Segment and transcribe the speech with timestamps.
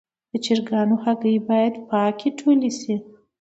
[0.31, 2.95] د چرګانو هګۍ باید پاکې ټولې شي.